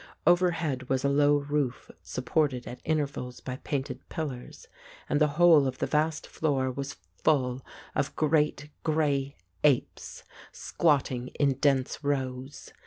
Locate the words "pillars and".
4.09-5.21